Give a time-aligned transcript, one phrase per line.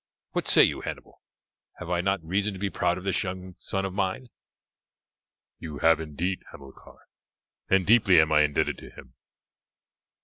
[0.31, 1.21] What say you, Hannibal,
[1.77, 4.29] have I not reason to be proud of this young son of mine?"
[5.59, 7.05] "You have indeed, Hamilcar,
[7.69, 9.13] and deeply am I indebted to him.